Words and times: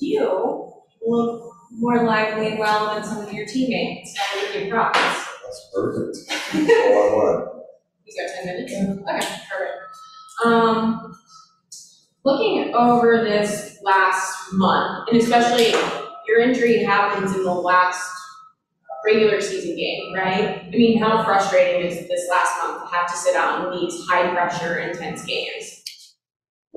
You 0.00 0.72
look 1.06 1.52
more 1.72 2.04
lively 2.04 2.48
and 2.48 2.58
well 2.58 2.94
than 2.94 3.04
some 3.04 3.24
of 3.24 3.32
your 3.32 3.46
teammates. 3.46 4.14
You 4.54 4.70
props. 4.70 4.98
That's 4.98 5.70
perfect. 5.74 6.18
All 6.54 6.60
I 6.62 7.14
want. 7.14 7.52
Got 8.16 8.30
ten 8.34 8.46
minutes? 8.46 8.72
Okay, 8.72 9.40
perfect. 9.50 9.78
Um, 10.44 11.18
looking 12.24 12.74
over 12.74 13.24
this 13.24 13.78
last 13.82 14.52
month, 14.52 15.08
and 15.08 15.20
especially 15.20 15.72
your 16.26 16.40
injury 16.40 16.82
happens 16.82 17.34
in 17.34 17.44
the 17.44 17.52
last 17.52 18.12
regular 19.04 19.40
season 19.40 19.76
game, 19.76 20.12
right? 20.14 20.64
I 20.64 20.70
mean, 20.70 20.98
how 21.00 21.24
frustrating 21.24 21.88
is 21.88 22.08
this 22.08 22.28
last 22.30 22.52
month 22.62 22.82
to 22.90 22.96
have 22.96 23.06
to 23.10 23.16
sit 23.16 23.36
out 23.36 23.72
in 23.72 23.80
these 23.80 24.04
high 24.06 24.30
pressure, 24.32 24.78
intense 24.78 25.24
games? 25.24 25.75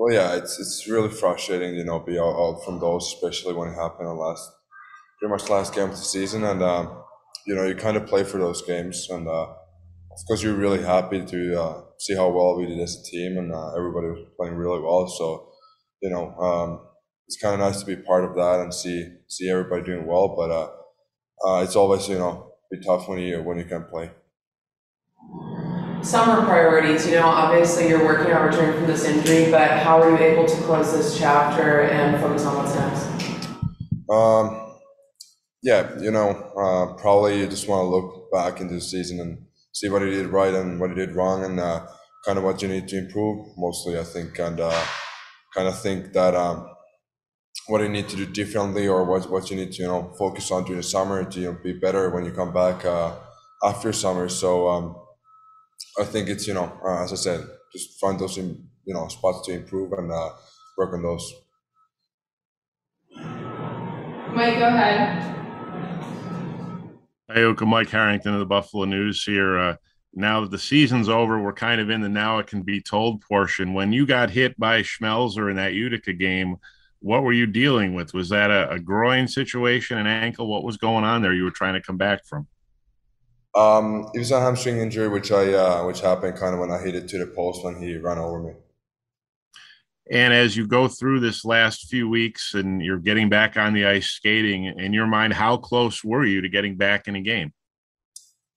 Well, 0.00 0.14
yeah, 0.14 0.34
it's 0.34 0.58
it's 0.58 0.88
really 0.88 1.10
frustrating, 1.10 1.74
you 1.74 1.84
know, 1.84 2.00
be 2.00 2.18
out, 2.18 2.34
out 2.42 2.64
from 2.64 2.80
those, 2.80 3.04
especially 3.12 3.52
when 3.52 3.68
it 3.68 3.74
happened 3.74 4.08
the 4.08 4.14
last, 4.14 4.50
pretty 5.18 5.30
much 5.30 5.50
last 5.50 5.74
game 5.74 5.90
of 5.90 5.90
the 5.90 5.96
season, 5.98 6.42
and 6.44 6.62
um, 6.62 7.04
you 7.46 7.54
know, 7.54 7.64
you 7.66 7.74
kind 7.74 7.98
of 7.98 8.06
play 8.06 8.24
for 8.24 8.38
those 8.38 8.62
games, 8.62 9.08
and 9.10 9.28
uh, 9.28 9.48
of 9.50 10.20
course, 10.26 10.42
you're 10.42 10.54
really 10.54 10.82
happy 10.82 11.22
to 11.26 11.62
uh, 11.62 11.82
see 11.98 12.16
how 12.16 12.30
well 12.30 12.56
we 12.56 12.64
did 12.66 12.80
as 12.80 12.96
a 12.96 13.10
team, 13.10 13.36
and 13.36 13.52
uh, 13.52 13.74
everybody 13.76 14.08
was 14.08 14.26
playing 14.38 14.54
really 14.56 14.80
well. 14.80 15.06
So, 15.06 15.52
you 16.02 16.10
know, 16.10 16.34
um, 16.36 16.80
it's 17.28 17.36
kind 17.36 17.54
of 17.54 17.60
nice 17.60 17.80
to 17.80 17.86
be 17.86 17.96
part 17.96 18.24
of 18.24 18.36
that 18.36 18.60
and 18.60 18.72
see 18.72 19.06
see 19.28 19.50
everybody 19.50 19.84
doing 19.84 20.06
well. 20.06 20.34
But 20.34 20.50
uh, 20.50 20.70
uh, 21.46 21.62
it's 21.64 21.76
always, 21.76 22.08
you 22.08 22.18
know, 22.18 22.54
be 22.70 22.80
tough 22.80 23.08
when 23.08 23.18
you 23.20 23.42
when 23.42 23.58
you 23.58 23.66
can 23.66 23.84
play. 23.84 24.10
Summer 26.02 26.44
priorities, 26.46 27.06
you 27.06 27.12
know, 27.12 27.26
obviously 27.26 27.88
you're 27.88 28.04
working 28.04 28.32
on 28.32 28.46
returning 28.46 28.74
from 28.76 28.86
this 28.86 29.04
injury, 29.04 29.50
but 29.50 29.70
how 29.80 30.00
are 30.00 30.10
you 30.10 30.18
able 30.18 30.46
to 30.46 30.56
close 30.62 30.92
this 30.92 31.18
chapter 31.18 31.82
and 31.82 32.18
focus 32.20 32.46
on 32.46 32.56
what's 32.56 32.74
next? 32.74 33.48
Um, 34.10 34.78
yeah, 35.62 35.98
you 36.00 36.10
know, 36.10 36.30
uh, 36.56 36.94
probably 36.94 37.40
you 37.40 37.46
just 37.46 37.68
want 37.68 37.84
to 37.84 37.88
look 37.88 38.30
back 38.32 38.60
into 38.60 38.74
the 38.74 38.80
season 38.80 39.20
and 39.20 39.44
see 39.72 39.90
what 39.90 40.00
you 40.00 40.10
did 40.10 40.28
right 40.28 40.54
and 40.54 40.80
what 40.80 40.88
you 40.88 40.96
did 40.96 41.14
wrong, 41.14 41.44
and 41.44 41.60
uh, 41.60 41.86
kind 42.24 42.38
of 42.38 42.44
what 42.44 42.62
you 42.62 42.68
need 42.68 42.88
to 42.88 42.98
improve. 42.98 43.46
Mostly, 43.58 43.98
I 43.98 44.04
think, 44.04 44.38
and 44.38 44.58
uh, 44.58 44.84
kind 45.54 45.68
of 45.68 45.78
think 45.80 46.14
that 46.14 46.34
um, 46.34 46.66
what 47.66 47.82
you 47.82 47.88
need 47.90 48.08
to 48.08 48.16
do 48.16 48.26
differently 48.26 48.88
or 48.88 49.04
what 49.04 49.30
what 49.30 49.50
you 49.50 49.56
need 49.56 49.72
to 49.72 49.82
you 49.82 49.88
know 49.88 50.14
focus 50.18 50.50
on 50.50 50.64
during 50.64 50.78
the 50.78 50.82
summer 50.82 51.24
to 51.24 51.40
you 51.40 51.52
know, 51.52 51.58
be 51.62 51.74
better 51.74 52.08
when 52.08 52.24
you 52.24 52.32
come 52.32 52.54
back 52.54 52.84
uh, 52.86 53.14
after 53.62 53.92
summer. 53.92 54.28
So 54.30 54.66
um, 54.68 54.96
I 56.00 56.04
think 56.04 56.30
it's 56.30 56.46
you 56.46 56.54
know, 56.54 56.72
uh, 56.82 57.02
as 57.02 57.12
I 57.12 57.16
said, 57.16 57.46
just 57.72 58.00
find 58.00 58.18
those 58.18 58.38
in, 58.38 58.66
you 58.86 58.94
know 58.94 59.06
spots 59.08 59.46
to 59.46 59.52
improve 59.52 59.92
and 59.92 60.10
uh, 60.10 60.30
work 60.78 60.94
on 60.94 61.02
those. 61.02 61.30
Mike, 64.34 64.58
go 64.58 64.66
ahead. 64.66 65.26
Hey, 67.32 67.44
Ukko, 67.44 67.66
Mike 67.66 67.90
Harrington 67.90 68.32
of 68.32 68.40
the 68.40 68.46
Buffalo 68.46 68.86
News 68.86 69.22
here. 69.22 69.58
Uh, 69.58 69.76
now 70.14 70.40
that 70.40 70.50
the 70.50 70.58
season's 70.58 71.08
over, 71.08 71.38
we're 71.38 71.52
kind 71.52 71.80
of 71.80 71.90
in 71.90 72.00
the 72.00 72.08
now 72.08 72.38
it 72.38 72.46
can 72.46 72.62
be 72.62 72.80
told 72.80 73.20
portion. 73.20 73.74
When 73.74 73.92
you 73.92 74.06
got 74.06 74.30
hit 74.30 74.58
by 74.58 74.80
Schmelzer 74.80 75.50
in 75.50 75.56
that 75.56 75.74
Utica 75.74 76.14
game, 76.14 76.56
what 77.00 77.22
were 77.22 77.32
you 77.32 77.46
dealing 77.46 77.92
with? 77.92 78.14
Was 78.14 78.30
that 78.30 78.50
a, 78.50 78.70
a 78.70 78.80
groin 78.80 79.28
situation, 79.28 79.98
an 79.98 80.06
ankle? 80.06 80.48
What 80.48 80.64
was 80.64 80.78
going 80.78 81.04
on 81.04 81.20
there? 81.20 81.34
You 81.34 81.44
were 81.44 81.50
trying 81.50 81.74
to 81.74 81.82
come 81.82 81.98
back 81.98 82.24
from? 82.24 82.48
Um, 83.54 84.08
it 84.14 84.18
was 84.18 84.30
a 84.30 84.40
hamstring 84.40 84.78
injury, 84.78 85.08
which 85.08 85.32
I 85.32 85.52
uh, 85.52 85.84
which 85.86 86.00
happened 86.00 86.38
kind 86.38 86.54
of 86.54 86.60
when 86.60 86.70
I 86.70 86.78
hit 86.78 86.94
it 86.94 87.08
to 87.08 87.18
the 87.18 87.26
post 87.26 87.64
when 87.64 87.82
he 87.82 87.96
ran 87.96 88.18
over 88.18 88.40
me. 88.42 88.52
And 90.10 90.34
as 90.34 90.56
you 90.56 90.66
go 90.66 90.88
through 90.88 91.20
this 91.20 91.44
last 91.44 91.88
few 91.88 92.08
weeks 92.08 92.54
and 92.54 92.82
you're 92.82 92.98
getting 92.98 93.28
back 93.28 93.56
on 93.56 93.74
the 93.74 93.86
ice 93.86 94.08
skating, 94.08 94.64
in 94.64 94.92
your 94.92 95.06
mind, 95.06 95.32
how 95.32 95.56
close 95.56 96.02
were 96.02 96.24
you 96.24 96.40
to 96.40 96.48
getting 96.48 96.76
back 96.76 97.06
in 97.06 97.14
a 97.14 97.20
game? 97.20 97.52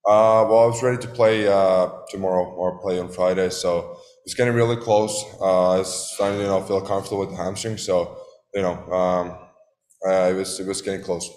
Uh, 0.05 0.43
well, 0.49 0.63
I 0.63 0.65
was 0.65 0.83
ready 0.83 0.97
to 0.97 1.07
play 1.07 1.47
uh, 1.47 1.89
tomorrow 2.09 2.43
or 2.43 2.79
play 2.79 2.99
on 2.99 3.07
Friday, 3.07 3.49
so 3.51 3.97
it's 4.25 4.33
getting 4.33 4.53
really 4.53 4.75
close. 4.75 5.23
Uh, 5.39 5.71
I 5.73 5.77
was 5.77 6.13
starting 6.13 6.39
to 6.39 6.43
you 6.43 6.49
know, 6.49 6.61
feel 6.61 6.81
comfortable 6.81 7.19
with 7.19 7.29
the 7.29 7.37
hamstring, 7.37 7.77
so 7.77 8.17
you 8.53 8.63
know, 8.63 8.73
um, 8.91 9.37
uh, 10.05 10.29
it 10.29 10.33
was 10.33 10.59
it 10.59 10.67
was 10.67 10.81
getting 10.81 11.01
close. 11.01 11.29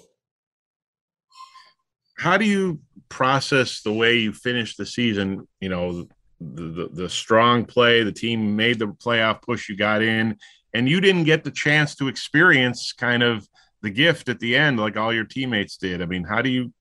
How 2.17 2.37
do 2.37 2.45
you 2.45 2.81
process 3.09 3.83
the 3.83 3.93
way 3.93 4.17
you 4.17 4.33
finished 4.33 4.79
the 4.79 4.87
season? 4.87 5.47
You 5.61 5.69
know, 5.69 6.09
the, 6.41 6.63
the, 6.63 6.89
the 6.93 7.09
strong 7.09 7.65
play, 7.65 8.03
the 8.03 8.13
team 8.13 8.57
made 8.57 8.79
the 8.79 8.89
playoff 8.89 9.43
push, 9.43 9.69
you 9.69 9.77
got 9.77 10.03
in, 10.03 10.37
and 10.75 10.89
you 10.89 11.01
didn't 11.01 11.25
get 11.25 11.45
the 11.45 11.51
chance 11.51 11.95
to 11.97 12.09
experience 12.09 12.93
kind 12.93 13.23
of 13.23 13.47
the 13.83 13.91
gift 13.91 14.29
at 14.29 14.41
the 14.41 14.57
end 14.57 14.79
like 14.79 14.97
all 14.97 15.13
your 15.13 15.25
teammates 15.25 15.77
did. 15.77 16.03
I 16.03 16.07
mean, 16.07 16.25
how 16.25 16.43
do 16.43 16.51
you 16.51 16.73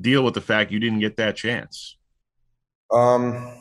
deal 0.00 0.24
with 0.24 0.34
the 0.34 0.40
fact 0.40 0.72
you 0.72 0.78
didn't 0.78 1.00
get 1.00 1.16
that 1.16 1.36
chance? 1.36 1.96
Um, 2.92 3.54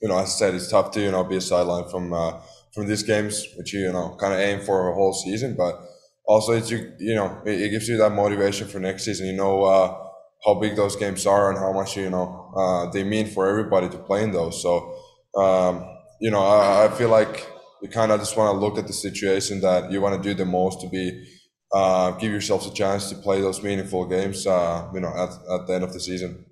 you 0.00 0.08
know, 0.08 0.18
as 0.18 0.28
I 0.28 0.32
said, 0.32 0.54
it's 0.54 0.70
tough 0.70 0.90
to 0.92 1.00
you 1.00 1.10
know 1.10 1.24
be 1.24 1.36
a 1.36 1.40
sideline 1.40 1.88
from 1.88 2.12
uh, 2.12 2.40
from 2.72 2.86
these 2.86 3.02
games, 3.02 3.46
which 3.56 3.72
you 3.72 3.80
you 3.80 3.92
know 3.92 4.16
kind 4.18 4.34
of 4.34 4.40
aim 4.40 4.60
for 4.60 4.88
a 4.88 4.94
whole 4.94 5.12
season, 5.12 5.54
but 5.56 5.80
also 6.24 6.52
it's 6.52 6.70
you 6.70 6.92
you 6.98 7.14
know 7.14 7.40
it, 7.44 7.60
it 7.60 7.70
gives 7.70 7.88
you 7.88 7.96
that 7.98 8.10
motivation 8.10 8.66
for 8.66 8.80
next 8.80 9.04
season. 9.04 9.26
You 9.26 9.34
know 9.34 9.64
uh, 9.64 10.08
how 10.44 10.54
big 10.54 10.76
those 10.76 10.96
games 10.96 11.26
are 11.26 11.50
and 11.50 11.58
how 11.58 11.72
much 11.72 11.96
you 11.96 12.10
know 12.10 12.52
uh, 12.56 12.90
they 12.90 13.04
mean 13.04 13.26
for 13.26 13.48
everybody 13.48 13.88
to 13.88 13.98
play 13.98 14.22
in 14.22 14.32
those. 14.32 14.60
So 14.62 14.96
um, 15.36 15.88
you 16.20 16.30
know, 16.30 16.42
I, 16.42 16.86
I 16.86 16.88
feel 16.88 17.08
like 17.08 17.48
you 17.82 17.88
kind 17.88 18.12
of 18.12 18.20
just 18.20 18.36
want 18.36 18.54
to 18.54 18.58
look 18.58 18.78
at 18.78 18.86
the 18.86 18.92
situation 18.92 19.60
that 19.60 19.90
you 19.90 20.00
want 20.00 20.22
to 20.22 20.28
do 20.28 20.34
the 20.34 20.44
most 20.44 20.80
to 20.80 20.88
be 20.88 21.26
uh, 21.72 22.12
give 22.12 22.30
yourselves 22.30 22.66
a 22.66 22.72
chance 22.72 23.08
to 23.08 23.16
play 23.16 23.40
those 23.40 23.62
meaningful 23.62 24.06
games. 24.06 24.46
Uh, 24.46 24.88
you 24.94 25.00
know, 25.00 25.08
at, 25.08 25.30
at 25.30 25.66
the 25.66 25.72
end 25.74 25.84
of 25.84 25.92
the 25.92 26.00
season. 26.00 26.44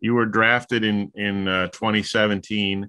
You 0.00 0.14
were 0.14 0.26
drafted 0.26 0.84
in 0.84 1.10
in 1.14 1.48
uh, 1.48 1.68
2017. 1.68 2.88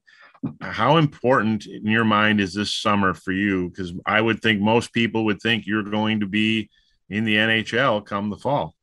How 0.61 0.97
important 0.97 1.65
in 1.65 1.87
your 1.87 2.05
mind 2.05 2.39
is 2.39 2.53
this 2.53 2.73
summer 2.73 3.13
for 3.13 3.31
you? 3.31 3.69
Because 3.69 3.93
I 4.05 4.21
would 4.21 4.41
think 4.41 4.61
most 4.61 4.93
people 4.93 5.25
would 5.25 5.41
think 5.41 5.65
you're 5.65 5.83
going 5.83 6.19
to 6.19 6.27
be 6.27 6.69
in 7.09 7.23
the 7.23 7.35
NHL 7.35 8.05
come 8.05 8.29
the 8.29 8.37
fall. 8.37 8.75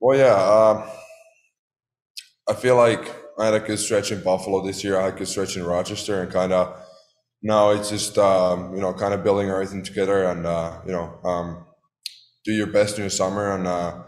Well, 0.00 0.18
yeah. 0.18 0.34
Um, 0.34 0.84
I 2.48 2.54
feel 2.54 2.76
like 2.76 3.14
I 3.38 3.46
had 3.46 3.54
a 3.54 3.60
good 3.60 3.78
stretch 3.78 4.12
in 4.12 4.22
Buffalo 4.22 4.64
this 4.64 4.82
year. 4.82 4.98
I 4.98 5.06
had 5.06 5.14
a 5.14 5.18
good 5.18 5.28
stretch 5.28 5.56
in 5.56 5.64
Rochester, 5.64 6.22
and 6.22 6.32
kind 6.32 6.52
of 6.52 6.80
now 7.42 7.70
it's 7.70 7.90
just 7.90 8.18
um, 8.18 8.74
you 8.74 8.80
know 8.80 8.92
kind 8.94 9.14
of 9.14 9.22
building 9.22 9.48
everything 9.48 9.82
together, 9.82 10.24
and 10.24 10.46
uh, 10.46 10.80
you 10.86 10.92
know 10.92 11.18
um, 11.24 11.66
do 12.44 12.52
your 12.52 12.68
best 12.68 12.98
in 12.98 13.04
the 13.04 13.10
summer 13.10 13.54
and 13.54 13.66
uh, 13.66 14.02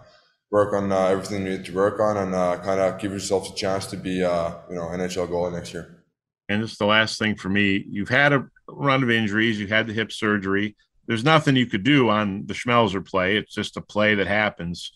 work 0.51 0.75
on 0.75 0.91
uh, 0.91 1.07
everything 1.07 1.45
you 1.45 1.51
need 1.51 1.65
to 1.65 1.75
work 1.75 2.01
on, 2.01 2.17
and 2.17 2.35
uh, 2.35 2.59
kind 2.59 2.81
of 2.81 2.99
give 3.01 3.13
yourself 3.13 3.51
a 3.51 3.55
chance 3.55 3.87
to 3.87 3.97
be 3.97 4.23
uh, 4.23 4.55
you 4.69 4.77
know 4.77 4.87
NHL 4.87 5.29
goalie 5.29 5.53
next 5.53 5.73
year. 5.73 6.05
And 6.49 6.63
just 6.63 6.79
the 6.79 6.87
last 6.87 7.19
thing 7.19 7.37
for 7.37 7.49
me, 7.49 7.85
you've 7.89 8.09
had 8.09 8.33
a 8.33 8.47
run 8.69 9.03
of 9.03 9.11
injuries. 9.11 9.61
You 9.61 9.69
had 9.69 9.87
the 9.87 9.93
hip 9.93 10.11
surgery. 10.11 10.77
There's 11.07 11.25
nothing 11.25 11.57
you 11.57 11.67
could 11.67 11.85
do 11.85 12.09
on 12.09 12.47
the 12.47 12.55
Schmelzer 12.55 13.07
play. 13.07 13.37
It's 13.37 13.55
just 13.55 13.77
a 13.77 13.81
play 13.81 14.17
that 14.17 14.27
happens. 14.27 14.93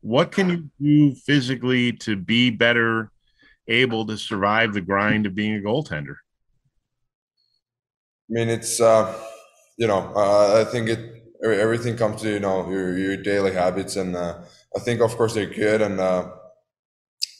What 0.00 0.32
can 0.32 0.48
you 0.48 0.70
do 0.80 1.14
physically 1.14 1.92
to 1.98 2.16
be 2.16 2.50
better 2.50 3.10
able 3.68 4.06
to 4.06 4.18
survive 4.18 4.74
the 4.74 4.80
grind 4.82 5.26
of 5.26 5.34
being 5.34 5.56
a 5.56 5.60
goaltender? 5.60 6.16
I 8.30 8.30
mean, 8.30 8.48
it's 8.48 8.80
uh, 8.80 9.14
you 9.78 9.86
know, 9.86 10.12
uh, 10.14 10.60
I 10.66 10.70
think 10.70 10.88
it 10.88 11.24
everything 11.44 11.96
comes 11.96 12.22
to 12.22 12.30
you 12.30 12.40
know 12.40 12.68
your 12.70 12.96
your 12.98 13.16
daily 13.16 13.52
habits, 13.52 13.96
and 13.96 14.16
uh, 14.16 14.38
I 14.76 14.80
think 14.80 15.00
of 15.00 15.16
course 15.16 15.34
they're 15.34 15.46
good, 15.46 15.80
and 15.82 15.98
uh, 16.00 16.30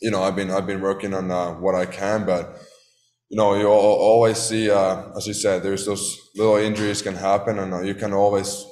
you 0.00 0.10
know 0.10 0.22
I've 0.22 0.36
been 0.36 0.50
I've 0.50 0.66
been 0.66 0.80
working 0.80 1.14
on 1.14 1.30
uh, 1.30 1.52
what 1.54 1.74
I 1.74 1.86
can, 1.86 2.24
but 2.24 2.56
you 3.30 3.36
know 3.36 3.54
you 3.56 3.68
always 3.68 4.38
see, 4.38 4.70
uh, 4.70 5.10
as 5.16 5.26
you 5.26 5.34
said, 5.34 5.62
there's 5.62 5.86
those 5.86 6.18
little 6.36 6.56
injuries 6.56 7.02
can 7.02 7.14
happen, 7.14 7.58
and 7.58 7.86
you 7.86 7.94
can 7.94 8.12
always 8.12 8.64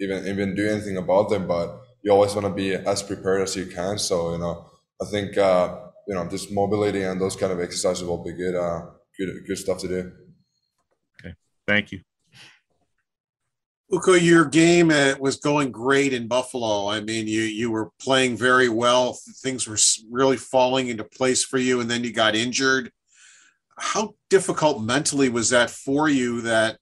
even 0.00 0.26
even 0.28 0.54
do 0.54 0.68
anything 0.68 0.96
about 0.96 1.30
them, 1.30 1.46
but 1.46 1.80
you 2.08 2.14
always 2.14 2.34
want 2.34 2.46
to 2.46 2.52
be 2.54 2.72
as 2.74 3.02
prepared 3.02 3.42
as 3.42 3.54
you 3.54 3.66
can. 3.66 3.98
So 3.98 4.32
you 4.32 4.38
know, 4.38 4.64
I 5.00 5.04
think 5.04 5.36
uh, 5.36 5.78
you 6.06 6.14
know 6.14 6.26
just 6.26 6.50
mobility 6.50 7.02
and 7.02 7.20
those 7.20 7.36
kind 7.36 7.52
of 7.52 7.60
exercises 7.60 8.02
will 8.02 8.24
be 8.24 8.32
good 8.32 8.54
uh, 8.54 8.86
good 9.18 9.28
good 9.46 9.58
stuff 9.58 9.78
to 9.80 9.88
do. 9.88 10.12
Okay, 11.20 11.34
thank 11.66 11.92
you. 11.92 12.00
Ukko, 13.92 14.14
your 14.14 14.46
game 14.46 14.90
uh, 14.90 15.16
was 15.20 15.36
going 15.36 15.70
great 15.70 16.14
in 16.14 16.28
Buffalo. 16.28 16.88
I 16.88 17.00
mean, 17.02 17.26
you 17.26 17.42
you 17.42 17.70
were 17.70 17.90
playing 18.00 18.38
very 18.38 18.70
well. 18.70 19.18
Things 19.42 19.68
were 19.68 19.78
really 20.10 20.38
falling 20.38 20.88
into 20.88 21.04
place 21.04 21.44
for 21.44 21.58
you, 21.58 21.82
and 21.82 21.90
then 21.90 22.04
you 22.04 22.12
got 22.12 22.34
injured. 22.34 22.90
How 23.76 24.14
difficult 24.30 24.82
mentally 24.82 25.28
was 25.28 25.50
that 25.50 25.68
for 25.68 26.08
you? 26.08 26.40
That 26.40 26.78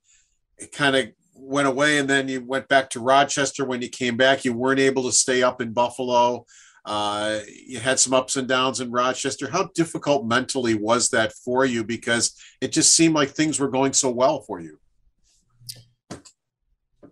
it 0.56 0.70
kind 0.70 0.94
of 0.94 1.08
went 1.46 1.68
away, 1.68 1.98
and 1.98 2.10
then 2.10 2.28
you 2.28 2.44
went 2.44 2.68
back 2.68 2.90
to 2.90 3.00
Rochester. 3.00 3.64
When 3.64 3.80
you 3.80 3.88
came 3.88 4.16
back, 4.16 4.44
you 4.44 4.52
weren't 4.52 4.80
able 4.80 5.04
to 5.04 5.12
stay 5.12 5.42
up 5.42 5.60
in 5.60 5.72
Buffalo. 5.72 6.44
Uh, 6.84 7.40
you 7.66 7.80
had 7.80 7.98
some 7.98 8.14
ups 8.14 8.36
and 8.36 8.46
downs 8.46 8.80
in 8.80 8.90
Rochester. 8.90 9.50
How 9.50 9.70
difficult 9.74 10.26
mentally 10.26 10.74
was 10.74 11.08
that 11.10 11.32
for 11.32 11.64
you? 11.64 11.82
Because 11.82 12.34
it 12.60 12.72
just 12.72 12.94
seemed 12.94 13.14
like 13.14 13.30
things 13.30 13.58
were 13.58 13.68
going 13.68 13.92
so 13.92 14.10
well 14.10 14.40
for 14.42 14.60
you. 14.60 14.78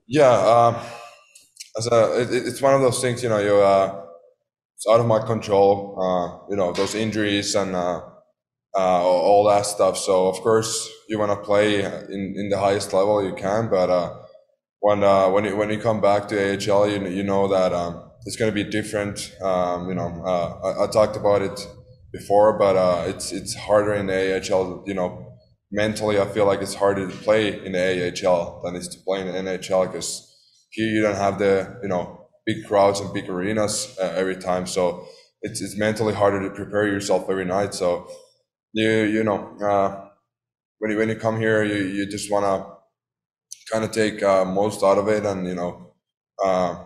Yeah, 0.06 0.30
um, 0.30 0.76
as 1.76 1.86
a, 1.88 2.20
it, 2.20 2.28
it's 2.46 2.62
one 2.62 2.74
of 2.74 2.82
those 2.82 3.00
things, 3.00 3.22
you 3.22 3.28
know, 3.28 3.38
you 3.38 3.56
uh, 3.56 4.04
it's 4.76 4.86
out 4.88 5.00
of 5.00 5.06
my 5.06 5.24
control. 5.24 5.96
Uh, 5.98 6.50
you 6.50 6.56
know, 6.56 6.72
those 6.72 6.94
injuries 6.94 7.54
and 7.54 7.74
uh, 7.74 8.00
uh 8.76 9.02
all 9.02 9.48
that 9.48 9.66
stuff. 9.66 9.96
So 9.96 10.28
of 10.28 10.36
course, 10.40 10.88
you 11.08 11.18
want 11.18 11.32
to 11.32 11.44
play 11.44 11.82
in, 11.82 12.34
in 12.36 12.48
the 12.48 12.58
highest 12.58 12.92
level 12.92 13.24
you 13.24 13.34
can, 13.34 13.68
but 13.70 14.23
when 14.84 15.02
uh, 15.02 15.30
when 15.30 15.44
you 15.46 15.56
when 15.56 15.70
you 15.70 15.78
come 15.78 16.02
back 16.02 16.28
to 16.28 16.36
AHL, 16.36 16.86
you 16.90 16.98
you 17.08 17.22
know 17.22 17.48
that 17.48 17.72
um, 17.72 17.92
it's 18.26 18.36
going 18.36 18.50
to 18.50 18.54
be 18.54 18.68
different. 18.78 19.34
Um, 19.40 19.88
you 19.88 19.94
know, 19.94 20.10
I, 20.66 20.84
I, 20.84 20.86
talked 20.88 21.16
about 21.16 21.40
it 21.40 21.58
before, 22.12 22.58
but 22.58 22.76
it's 23.08 23.32
it's 23.32 23.54
harder 23.54 23.94
in 23.94 24.06
the 24.08 24.18
AHL. 24.36 24.84
You 24.86 24.92
know, 24.92 25.38
mentally, 25.72 26.20
I 26.20 26.26
feel 26.26 26.44
like 26.44 26.60
it's 26.60 26.74
harder 26.74 27.08
to 27.08 27.16
play 27.16 27.64
in 27.64 27.72
the 27.72 27.82
AHL 27.82 28.60
than 28.62 28.76
it's 28.76 28.88
to 28.88 28.98
play 29.06 29.22
in 29.22 29.26
the 29.26 29.32
NHL 29.32 29.90
because 29.90 30.10
here 30.68 30.90
you 30.94 31.00
don't 31.00 31.16
have 31.16 31.38
the 31.38 31.80
you 31.82 31.88
know 31.88 32.28
big 32.44 32.66
crowds 32.66 33.00
and 33.00 33.10
big 33.14 33.30
arenas 33.30 33.96
uh, 33.98 34.12
every 34.14 34.36
time, 34.36 34.66
so 34.66 35.06
it's 35.40 35.62
it's 35.62 35.78
mentally 35.78 36.12
harder 36.12 36.40
to 36.46 36.54
prepare 36.54 36.86
yourself 36.86 37.30
every 37.30 37.46
night. 37.46 37.72
So 37.72 38.06
you 38.74 38.90
you 39.16 39.24
know 39.24 39.56
uh, 39.62 40.10
when 40.78 40.90
you 40.90 40.98
when 40.98 41.08
you 41.08 41.16
come 41.16 41.40
here, 41.40 41.64
you 41.64 41.84
you 41.96 42.06
just 42.06 42.30
wanna 42.30 42.74
kind 43.70 43.84
of 43.84 43.90
take 43.90 44.22
uh, 44.22 44.44
most 44.44 44.82
out 44.82 44.98
of 44.98 45.08
it 45.08 45.24
and 45.24 45.46
you 45.46 45.54
know 45.54 45.92
uh, 46.44 46.84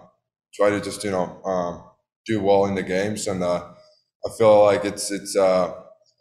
try 0.55 0.71
to 0.71 0.81
just 0.81 1.05
you 1.05 1.11
know 1.11 1.43
um, 1.45 1.83
do 2.27 2.41
well 2.41 2.67
in 2.67 2.75
the 2.75 2.83
games 2.83 3.27
and 3.27 3.43
uh, 3.43 3.69
I 4.27 4.31
feel 4.37 4.65
like 4.65 4.85
it's 4.85 5.11
it's 5.11 5.37
uh, 5.37 5.73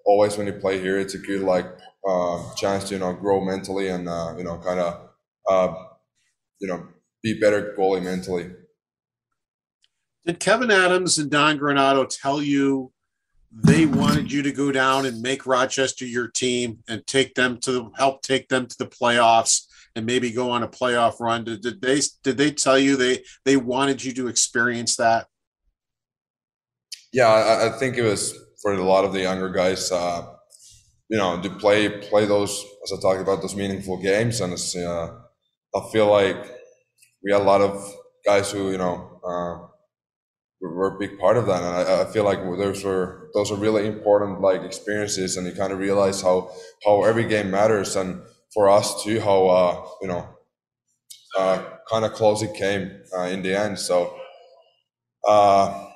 always 0.06 0.38
when 0.38 0.48
you 0.48 0.54
play 0.54 0.80
here, 0.80 1.00
it's 1.00 1.15
a 1.15 1.19
good 1.19 1.42
like 1.42 1.65
uh, 2.07 2.56
chance 2.56 2.86
to 2.86 2.95
you 2.95 3.00
know 3.00 3.13
grow 3.13 3.44
mentally 3.44 3.89
and 3.89 4.07
uh, 4.07 4.33
you 4.38 4.44
know 4.44 4.57
kind 4.57 4.80
of 4.80 5.09
uh, 5.50 5.74
you 6.60 6.68
know 6.68 6.88
be 7.24 7.39
better 7.39 7.75
goalie 7.77 8.03
mentally. 8.03 8.51
Did 10.25 10.39
Kevin 10.39 10.71
Adams 10.71 11.18
and 11.18 11.31
Don 11.31 11.57
Granato 11.57 12.07
tell 12.10 12.42
you 12.42 12.92
they 13.51 13.86
wanted 13.86 14.31
you 14.31 14.42
to 14.44 14.51
go 14.51 14.71
down 14.71 15.06
and 15.06 15.21
make 15.21 15.45
Rochester 15.45 16.06
your 16.06 16.27
team 16.27 16.80
and 16.88 17.06
take 17.07 17.36
them 17.36 17.57
to 17.60 17.92
help 17.95 18.21
take 18.21 18.50
them 18.50 18.68
to 18.68 18.77
the 18.77 18.88
playoffs 18.88 19.67
and 19.98 20.06
maybe 20.06 20.32
go 20.32 20.52
on 20.52 20.64
a 20.64 20.68
playoff 20.68 21.20
run? 21.20 21.44
Did, 21.44 21.62
did 21.62 21.82
they 21.82 22.02
did 22.24 22.38
they 22.38 22.52
tell 22.52 22.78
you 22.78 22.96
they 22.96 23.24
they 23.44 23.58
wanted 23.58 24.04
you 24.04 24.14
to 24.14 24.28
experience 24.28 24.96
that? 24.98 25.26
Yeah, 27.12 27.28
I, 27.28 27.68
I 27.68 27.80
think 27.80 27.98
it 27.98 28.04
was 28.04 28.38
for 28.62 28.74
a 28.74 28.84
lot 28.84 29.06
of 29.06 29.12
the 29.12 29.22
younger 29.22 29.50
guys. 29.50 29.92
Uh, 29.92 30.28
you 31.10 31.18
know, 31.18 31.42
to 31.42 31.50
play 31.50 31.90
play 31.90 32.26
those 32.26 32.64
as 32.84 32.94
I 32.94 33.02
talked 33.02 33.22
about 33.22 33.42
those 33.42 33.56
meaningful 33.56 34.02
games, 34.02 34.40
and 34.42 34.54
it's, 34.54 34.76
uh, 34.76 35.08
I 35.76 35.90
feel 35.92 36.08
like 36.08 36.38
we 37.24 37.32
had 37.32 37.42
a 37.42 37.44
lot 37.44 37.62
of 37.62 37.94
guys 38.26 38.52
who 38.52 38.72
you 38.72 38.78
know 38.78 39.20
uh, 39.24 39.68
were 40.62 40.96
a 40.96 41.00
big 41.00 41.18
part 41.18 41.38
of 41.38 41.48
that, 41.48 41.64
and 41.64 41.90
I, 41.90 42.02
I, 42.04 42.06
feel 42.12 42.24
like 42.24 42.40
those 42.40 42.84
were 42.84 43.30
those 43.34 43.52
are 43.52 43.56
really 43.56 43.88
important 43.88 44.42
like 44.42 44.62
experiences, 44.62 45.38
and 45.38 45.48
you 45.48 45.54
kind 45.54 45.74
of 45.74 45.80
realize 45.80 46.22
how 46.22 46.52
how 46.86 47.04
every 47.04 47.26
game 47.26 47.50
matters, 47.50 47.96
and 47.96 48.22
for 48.54 48.70
us 48.70 49.04
too, 49.04 49.20
how 49.22 49.48
uh, 49.48 49.88
you 50.02 50.08
know 50.08 50.28
uh, 51.38 51.64
kind 51.90 52.06
of 52.06 52.14
close 52.14 52.42
it 52.44 52.54
came 52.56 52.92
uh, 53.18 53.24
in 53.24 53.42
the 53.42 53.58
end. 53.58 53.80
So, 53.80 54.14
uh, 55.28 55.88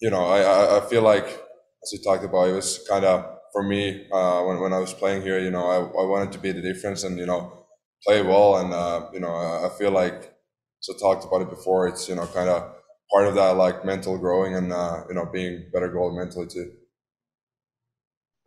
you 0.00 0.10
know, 0.10 0.24
I, 0.26 0.78
I 0.78 0.80
feel 0.88 1.02
like 1.02 1.26
as 1.26 1.92
we 1.92 2.02
talked 2.04 2.24
about, 2.24 2.48
it 2.48 2.52
was 2.54 2.84
kind 2.88 3.04
of 3.04 3.26
for 3.52 3.62
me 3.62 4.06
uh, 4.12 4.42
when 4.44 4.60
when 4.60 4.72
I 4.72 4.78
was 4.78 4.92
playing 4.94 5.22
here. 5.22 5.38
You 5.38 5.50
know, 5.50 5.66
I, 5.66 5.76
I 5.78 6.06
wanted 6.06 6.32
to 6.32 6.38
be 6.38 6.52
the 6.52 6.62
difference 6.62 7.04
and 7.04 7.18
you 7.18 7.26
know 7.26 7.66
play 8.06 8.22
well, 8.22 8.58
and 8.58 8.72
uh, 8.72 9.08
you 9.12 9.20
know 9.20 9.32
I, 9.34 9.70
feel 9.78 9.92
like 9.92 10.34
so 10.80 10.94
talked 10.94 11.24
about 11.24 11.42
it 11.42 11.50
before. 11.50 11.88
It's 11.88 12.08
you 12.08 12.14
know 12.16 12.26
kind 12.26 12.48
of 12.48 12.74
part 13.12 13.28
of 13.28 13.34
that 13.36 13.56
like 13.56 13.84
mental 13.84 14.18
growing 14.18 14.54
and 14.56 14.68
you 15.08 15.14
know 15.14 15.28
being 15.32 15.66
better 15.72 15.88
goal 15.92 16.16
mentally 16.16 16.46
too. 16.48 16.72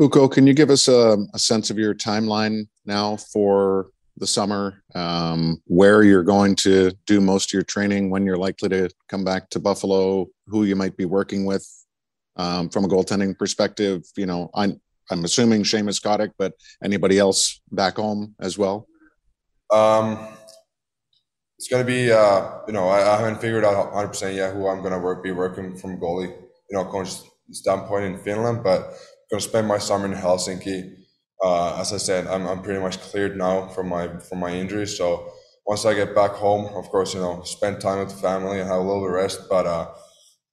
Ukko, 0.02 0.28
can 0.28 0.46
you 0.46 0.54
give 0.54 0.70
us 0.70 0.90
a, 0.90 1.18
a, 1.34 1.40
sense 1.40 1.70
of 1.70 1.80
your 1.80 1.94
timeline 1.94 2.68
now 2.86 3.16
for 3.16 3.92
the 4.18 4.28
summer? 4.28 4.84
Um, 4.94 5.62
where 5.68 6.04
you're 6.04 6.24
going 6.24 6.56
to 6.58 6.92
do 7.06 7.22
most 7.22 7.50
of 7.50 7.54
your 7.54 7.64
training, 7.64 8.10
when 8.10 8.26
you're 8.26 8.38
likely 8.38 8.68
to 8.70 8.90
come 9.08 9.24
back 9.24 9.50
to 9.52 9.60
Buffalo, 9.60 10.28
who 10.48 10.66
you 10.66 10.76
might 10.76 10.98
be 10.98 11.06
working 11.06 11.46
with 11.46 11.66
um, 12.36 12.68
from 12.70 12.84
a 12.84 12.90
goaltending 12.90 13.38
perspective? 13.40 14.04
You 14.18 14.26
know, 14.26 14.50
I, 14.54 14.76
I'm 15.10 15.24
assuming 15.24 15.64
Seamus 15.64 16.02
Kotyk, 16.02 16.32
but 16.38 16.54
anybody 16.84 17.18
else 17.18 17.62
back 17.72 17.96
home 17.96 18.36
as 18.42 18.58
well? 18.58 18.88
Um, 19.72 20.28
it's 21.58 21.70
going 21.70 21.86
to 21.86 21.88
be, 21.88 22.12
uh, 22.12 22.50
you 22.68 22.74
know, 22.74 22.90
I, 22.90 23.16
I, 23.16 23.18
haven't 23.18 23.40
figured 23.40 23.64
out 23.64 23.94
100% 23.94 24.36
yet 24.36 24.54
who 24.54 24.68
I'm 24.68 24.82
going 24.82 24.92
to 24.92 25.00
work, 25.00 25.24
be 25.24 25.32
working 25.32 25.76
from 25.78 26.02
goalie, 26.02 26.28
you 26.28 26.78
know, 26.78 26.84
coach 26.84 27.14
standpoint 27.52 28.06
in 28.06 28.18
Finland, 28.18 28.62
but 28.62 28.82
I'm 28.82 28.94
going 29.30 29.42
to 29.42 29.48
spend 29.48 29.68
my 29.68 29.78
summer 29.78 30.06
in 30.06 30.14
Helsinki. 30.14 30.94
Uh, 31.44 31.80
as 31.80 31.94
I 31.94 31.98
said, 31.98 32.28
I'm, 32.28 32.48
I'm 32.48 32.62
pretty 32.62 32.80
much 32.80 33.00
cleared 33.00 33.38
now 33.38 33.68
from 33.68 33.90
my 33.90 34.20
from 34.20 34.40
my 34.40 34.52
injuries. 34.52 34.98
So 34.98 35.32
once 35.66 35.86
I 35.86 35.94
get 35.94 36.16
back 36.16 36.32
home, 36.32 36.66
of 36.76 36.90
course, 36.90 37.14
you 37.14 37.22
know, 37.22 37.42
spend 37.44 37.82
time 37.82 38.00
with 38.00 38.10
the 38.10 38.16
family 38.16 38.60
and 38.60 38.70
have 38.70 38.80
a 38.80 38.84
little 38.84 39.10
rest. 39.10 39.42
But 39.50 39.66
uh, 39.66 39.94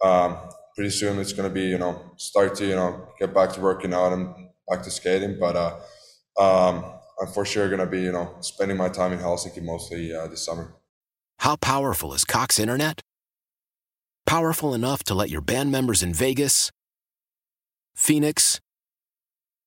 um, 0.04 0.36
pretty 0.74 0.90
soon 0.90 1.18
it's 1.18 1.32
going 1.32 1.48
to 1.48 1.54
be, 1.54 1.66
you 1.66 1.78
know, 1.78 2.12
start 2.16 2.54
to, 2.56 2.66
you 2.66 2.74
know, 2.74 3.08
get 3.18 3.34
back 3.34 3.52
to 3.52 3.60
working 3.60 3.94
out 3.94 4.12
and 4.12 4.34
back 4.68 4.82
to 4.82 4.90
skating. 4.90 5.38
But 5.38 5.56
uh, 5.56 5.78
um, 6.40 6.84
I'm 7.20 7.28
for 7.28 7.44
sure 7.44 7.68
going 7.68 7.80
to 7.80 7.86
be, 7.86 8.02
you 8.02 8.12
know, 8.12 8.34
spending 8.40 8.76
my 8.76 8.88
time 8.88 9.12
in 9.12 9.18
Helsinki 9.18 9.62
mostly 9.62 10.12
uh, 10.14 10.26
this 10.28 10.44
summer. 10.44 10.74
How 11.38 11.56
powerful 11.56 12.14
is 12.14 12.24
Cox 12.24 12.58
Internet? 12.58 13.00
Powerful 14.26 14.72
enough 14.74 15.02
to 15.04 15.14
let 15.14 15.28
your 15.30 15.40
band 15.40 15.72
members 15.72 16.02
in 16.02 16.14
Vegas, 16.14 16.70
Phoenix, 17.94 18.60